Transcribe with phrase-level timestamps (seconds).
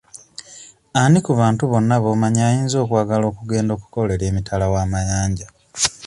[1.01, 5.47] Ani ku bantu bonna b'omanyi ayinza okwagala okugenda okukolera emitala wa mayanja?